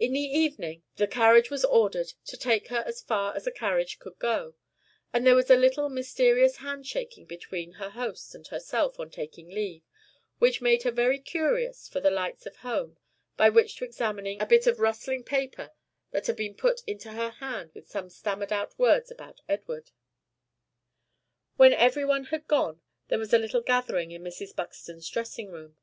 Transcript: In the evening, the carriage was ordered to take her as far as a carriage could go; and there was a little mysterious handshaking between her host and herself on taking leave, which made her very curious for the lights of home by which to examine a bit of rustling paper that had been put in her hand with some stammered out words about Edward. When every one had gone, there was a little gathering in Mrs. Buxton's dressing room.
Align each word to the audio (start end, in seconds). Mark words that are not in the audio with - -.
In 0.00 0.14
the 0.14 0.18
evening, 0.38 0.82
the 0.96 1.06
carriage 1.06 1.50
was 1.50 1.62
ordered 1.62 2.14
to 2.24 2.38
take 2.38 2.68
her 2.68 2.82
as 2.86 3.02
far 3.02 3.36
as 3.36 3.46
a 3.46 3.52
carriage 3.52 3.98
could 3.98 4.18
go; 4.18 4.54
and 5.12 5.26
there 5.26 5.34
was 5.34 5.50
a 5.50 5.56
little 5.56 5.90
mysterious 5.90 6.56
handshaking 6.56 7.26
between 7.26 7.72
her 7.72 7.90
host 7.90 8.34
and 8.34 8.46
herself 8.46 8.98
on 8.98 9.10
taking 9.10 9.50
leave, 9.50 9.82
which 10.38 10.62
made 10.62 10.84
her 10.84 10.90
very 10.90 11.18
curious 11.18 11.86
for 11.86 12.00
the 12.00 12.10
lights 12.10 12.46
of 12.46 12.56
home 12.64 12.96
by 13.36 13.50
which 13.50 13.76
to 13.76 13.84
examine 13.84 14.40
a 14.40 14.46
bit 14.46 14.66
of 14.66 14.80
rustling 14.80 15.22
paper 15.22 15.72
that 16.12 16.28
had 16.28 16.36
been 16.36 16.54
put 16.54 16.80
in 16.86 16.98
her 17.00 17.28
hand 17.32 17.72
with 17.74 17.90
some 17.90 18.08
stammered 18.08 18.54
out 18.54 18.78
words 18.78 19.10
about 19.10 19.42
Edward. 19.50 19.90
When 21.58 21.74
every 21.74 22.06
one 22.06 22.24
had 22.32 22.46
gone, 22.48 22.80
there 23.08 23.18
was 23.18 23.34
a 23.34 23.38
little 23.38 23.60
gathering 23.60 24.12
in 24.12 24.22
Mrs. 24.24 24.56
Buxton's 24.56 25.10
dressing 25.10 25.50
room. 25.50 25.76